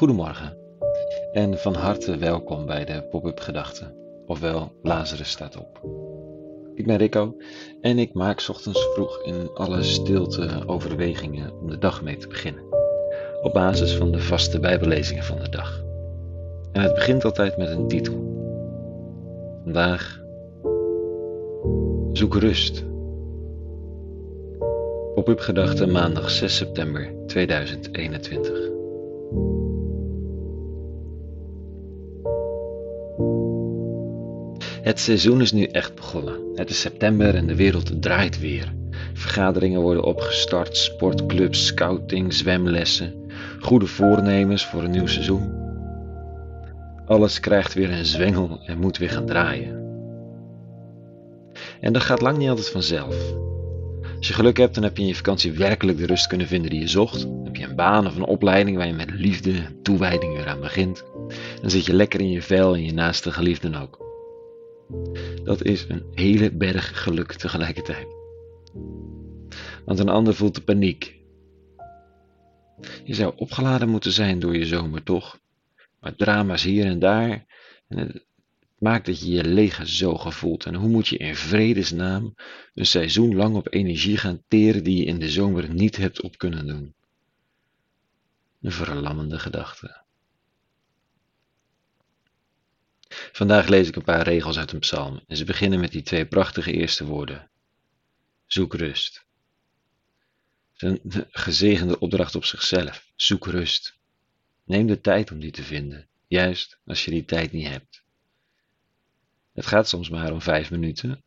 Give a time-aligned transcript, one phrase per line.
[0.00, 0.56] Goedemorgen
[1.32, 3.94] en van harte welkom bij de Pop-up Gedachten,
[4.26, 5.80] ofwel Lazarus staat op.
[6.74, 7.36] Ik ben Rico
[7.80, 12.62] en ik maak ochtends vroeg in alle stilte overwegingen om de dag mee te beginnen,
[13.42, 15.84] op basis van de vaste bijbellezingen van de dag.
[16.72, 18.14] En het begint altijd met een titel.
[19.62, 20.22] Vandaag
[22.12, 22.84] Zoek rust.
[25.14, 28.70] Pop-up Gedachten maandag 6 september 2021.
[34.90, 36.34] Het seizoen is nu echt begonnen.
[36.54, 38.72] Het is september en de wereld draait weer.
[39.12, 43.14] Vergaderingen worden opgestart, sportclubs, scouting, zwemlessen,
[43.60, 45.52] goede voornemens voor een nieuw seizoen.
[47.06, 49.78] Alles krijgt weer een zwengel en moet weer gaan draaien.
[51.80, 53.16] En dat gaat lang niet altijd vanzelf.
[54.16, 56.70] Als je geluk hebt, dan heb je in je vakantie werkelijk de rust kunnen vinden
[56.70, 57.20] die je zocht.
[57.20, 60.48] Dan heb je een baan of een opleiding waar je met liefde en toewijding weer
[60.48, 61.04] aan begint.
[61.60, 64.09] Dan zit je lekker in je vel en je naaste geliefden ook.
[65.44, 68.06] Dat is een hele berg geluk tegelijkertijd.
[69.84, 71.18] Want een ander voelt de paniek.
[73.04, 75.40] Je zou opgeladen moeten zijn door je zomer, toch?
[76.00, 77.46] Maar drama's hier en daar.
[77.88, 78.24] En het
[78.78, 80.64] maakt dat je je leeggezogen voelt.
[80.64, 82.34] En hoe moet je in vredesnaam
[82.74, 86.38] een seizoen lang op energie gaan teren die je in de zomer niet hebt op
[86.38, 86.94] kunnen doen?
[88.60, 90.02] Een verlammende gedachte.
[93.32, 96.26] Vandaag lees ik een paar regels uit een psalm en ze beginnen met die twee
[96.26, 97.50] prachtige eerste woorden.
[98.46, 99.24] Zoek rust.
[100.76, 101.00] Een
[101.30, 103.10] gezegende opdracht op zichzelf.
[103.16, 103.98] Zoek rust.
[104.64, 108.02] Neem de tijd om die te vinden, juist als je die tijd niet hebt.
[109.52, 111.22] Het gaat soms maar om vijf minuten,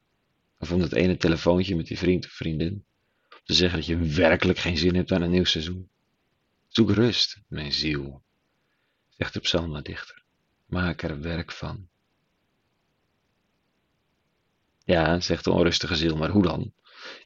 [0.58, 2.86] of om dat ene telefoontje met die vriend of vriendin,
[3.30, 5.90] om te zeggen dat je werkelijk geen zin hebt aan een nieuw seizoen.
[6.68, 8.24] Zoek rust, mijn ziel,
[9.10, 10.24] zegt de psalmdichter.
[10.66, 11.88] Maak er werk van.
[14.84, 16.74] Ja, zegt de onrustige ziel, maar hoe dan?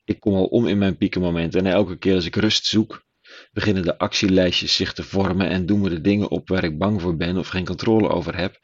[0.03, 3.06] Ik kom al om in mijn piekenmomenten en elke keer als ik rust zoek,
[3.51, 7.01] beginnen de actielijstjes zich te vormen en doen we de dingen op waar ik bang
[7.01, 8.62] voor ben of geen controle over heb.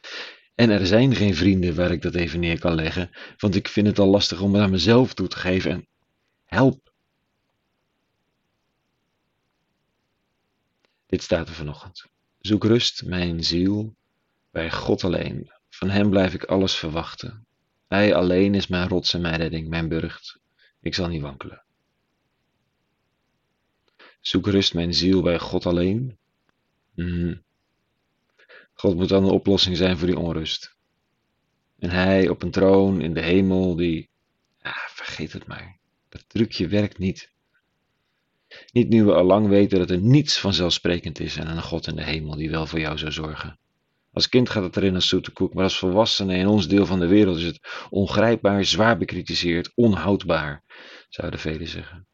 [0.54, 3.86] En er zijn geen vrienden waar ik dat even neer kan leggen, want ik vind
[3.86, 5.86] het al lastig om het aan mezelf toe te geven en
[6.44, 6.92] help.
[11.06, 12.06] Dit staat er vanochtend.
[12.38, 13.96] Zoek rust, mijn ziel,
[14.50, 15.52] bij God alleen.
[15.68, 17.46] Van Hem blijf ik alles verwachten.
[17.94, 20.38] Hij alleen is mijn rots en mijn redding, mijn burcht.
[20.80, 21.64] Ik zal niet wankelen.
[24.20, 26.18] Zoek rust mijn ziel bij God alleen.
[26.94, 27.42] Mm.
[28.72, 30.76] God moet dan de oplossing zijn voor die onrust.
[31.78, 34.10] En Hij op een troon in de hemel, die,
[34.88, 35.78] vergeet het maar.
[36.08, 37.32] Dat trucje werkt niet.
[38.72, 41.96] Niet nu we al lang weten dat er niets vanzelfsprekend is en een God in
[41.96, 43.58] de hemel die wel voor jou zou zorgen.
[44.14, 47.00] Als kind gaat het erin als zoete koek, maar als volwassene in ons deel van
[47.00, 50.62] de wereld is het ongrijpbaar, zwaar bekritiseerd, onhoudbaar,
[51.08, 52.06] zouden velen zeggen.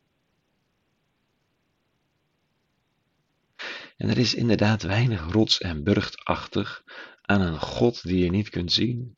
[3.96, 6.82] En er is inderdaad weinig rots en burchtachtig
[7.22, 9.16] aan een God die je niet kunt zien,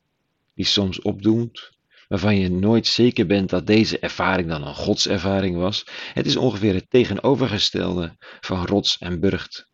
[0.53, 1.71] die soms opdoemt,
[2.07, 5.85] waarvan je nooit zeker bent dat deze ervaring dan een godservaring was.
[6.13, 9.71] Het is ongeveer het tegenovergestelde van rots en burcht.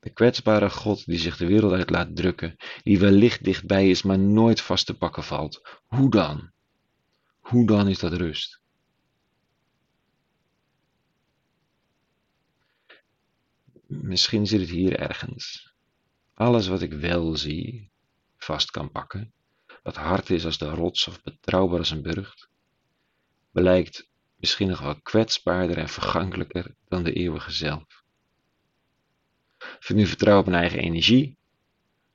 [0.00, 4.18] De kwetsbare God die zich de wereld uit laat drukken, die wellicht dichtbij is, maar
[4.18, 5.80] nooit vast te pakken valt.
[5.86, 6.50] Hoe dan?
[7.40, 8.60] Hoe dan is dat rust?
[13.86, 15.72] Misschien zit het hier ergens.
[16.34, 17.90] Alles wat ik wel zie,
[18.36, 19.32] vast kan pakken,
[19.82, 22.48] wat hard is als de rots of betrouwbaar als een burcht,
[23.50, 27.99] blijkt misschien nog wel kwetsbaarder en vergankelijker dan de eeuwige zelf.
[29.80, 31.36] Of ik nu vertrouw op mijn eigen energie,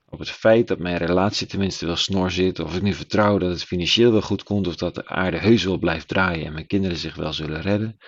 [0.09, 3.50] op het feit dat mijn relatie tenminste wel snor zit, of ik nu vertrouw dat
[3.50, 6.67] het financieel wel goed komt, of dat de aarde heus wel blijft draaien en mijn
[6.67, 8.00] kinderen zich wel zullen redden.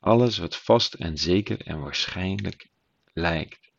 [0.00, 2.68] Alles wat vast en zeker en waarschijnlijk
[3.12, 3.70] lijkt,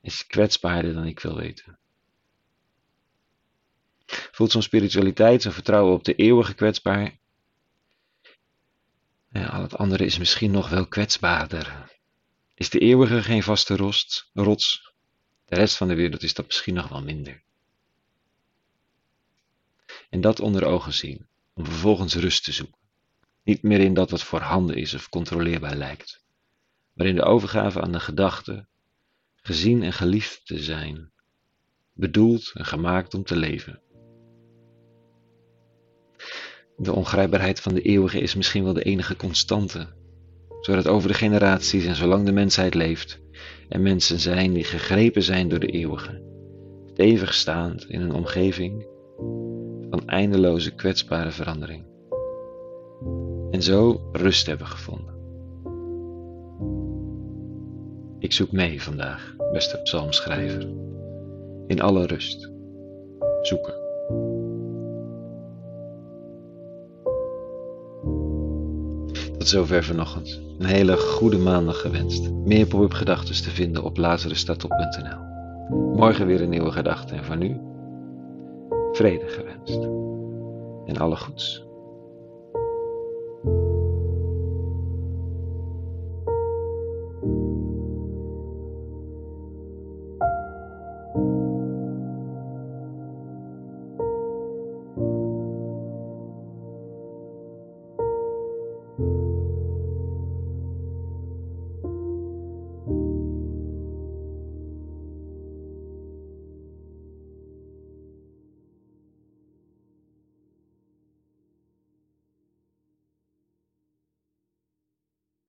[0.00, 1.78] is kwetsbaarder dan ik wil weten.
[4.06, 7.18] Voelt zo'n spiritualiteit, zo'n vertrouwen op de eeuwige kwetsbaar?
[9.30, 11.91] Ja, al het andere is misschien nog wel kwetsbaarder.
[12.62, 14.94] Is de eeuwige geen vaste rost, rots?
[15.44, 17.42] De rest van de wereld is dat misschien nog wel minder.
[20.10, 22.78] En dat onder ogen zien, om vervolgens rust te zoeken.
[23.44, 26.24] Niet meer in dat wat voorhanden is of controleerbaar lijkt,
[26.92, 28.66] maar in de overgave aan de gedachte,
[29.36, 31.12] gezien en geliefd te zijn,
[31.92, 33.82] bedoeld en gemaakt om te leven.
[36.76, 40.00] De ongrijpbaarheid van de eeuwige is misschien wel de enige constante
[40.62, 43.20] zodat over de generaties en zolang de mensheid leeft,
[43.68, 46.22] en mensen zijn die gegrepen zijn door de eeuwige,
[46.92, 48.86] stevig staand in een omgeving
[49.90, 51.84] van eindeloze kwetsbare verandering.
[53.50, 55.14] En zo rust hebben gevonden.
[58.18, 60.68] Ik zoek mee vandaag, beste psalmschrijver,
[61.66, 62.50] in alle rust.
[63.42, 63.81] Zoeken.
[69.42, 70.40] Tot zover vanochtend.
[70.58, 72.32] Een hele goede maandag gewenst.
[72.32, 75.18] Meer pop-up gedachten te vinden op lazarusstatop.nl.
[75.96, 77.60] Morgen weer een nieuwe gedachte en voor nu
[78.92, 79.82] vrede gewenst.
[80.86, 81.64] En alle goeds.